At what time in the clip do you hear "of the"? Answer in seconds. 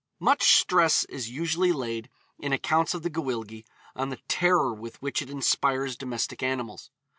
2.95-3.09